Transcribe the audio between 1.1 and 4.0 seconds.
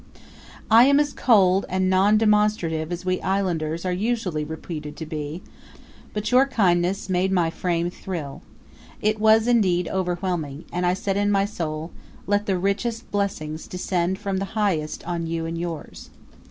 cold and non demonstrative as we islanders are